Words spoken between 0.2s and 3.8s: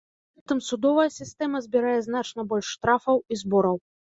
Пры гэтым судовая сістэма збірае значна больш штрафаў і збораў.